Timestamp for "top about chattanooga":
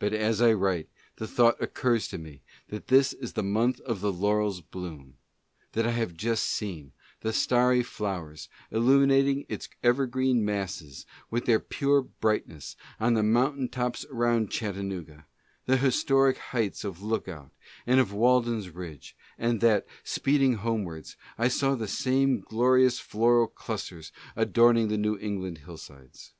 13.68-15.26